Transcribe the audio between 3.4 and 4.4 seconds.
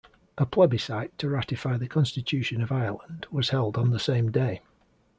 held on the same